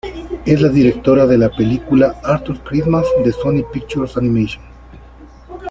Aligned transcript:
Es 0.47 0.59
la 0.59 0.69
directora 0.69 1.27
de 1.27 1.37
la 1.37 1.49
película 1.51 2.19
Arthur 2.23 2.63
Christmas 2.63 3.05
de 3.23 3.31
Sony 3.31 3.63
Pictures 3.71 4.17
Animation. 4.17 4.63